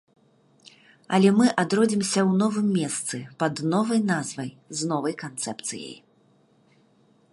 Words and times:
Але 1.17 1.29
мы 1.39 1.45
адродзімся 1.63 2.19
ў 2.29 2.39
новым 2.41 2.67
месцы, 2.79 3.17
пад 3.43 3.53
новай 3.75 3.99
назвай, 4.11 4.49
з 4.81 4.91
новай 4.93 5.15
канцэпцыяй. 5.23 5.97